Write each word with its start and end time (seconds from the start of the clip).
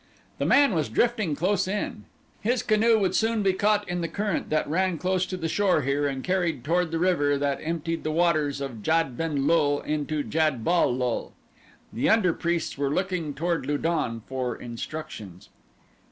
The 0.39 0.47
man 0.47 0.73
was 0.73 0.89
drifting 0.89 1.35
close 1.35 1.67
in. 1.67 2.05
His 2.41 2.63
canoe 2.63 2.97
would 2.97 3.13
soon 3.13 3.43
be 3.43 3.53
caught 3.53 3.87
in 3.87 4.01
the 4.01 4.07
current 4.07 4.49
that 4.49 4.67
ran 4.67 4.97
close 4.97 5.27
to 5.27 5.47
shore 5.47 5.81
here 5.83 6.07
and 6.07 6.23
carried 6.23 6.63
toward 6.63 6.89
the 6.89 6.97
river 6.97 7.37
that 7.37 7.59
emptied 7.61 8.03
the 8.03 8.09
waters 8.09 8.61
of 8.61 8.81
Jad 8.81 9.15
ben 9.15 9.45
lul 9.45 9.79
into 9.81 10.23
Jad 10.23 10.63
bal 10.65 10.91
lul. 10.91 11.33
The 11.93 12.09
under 12.09 12.33
priests 12.33 12.79
were 12.79 12.89
looking 12.89 13.35
toward 13.35 13.67
Lu 13.67 13.77
don 13.77 14.21
for 14.21 14.55
instructions. 14.55 15.49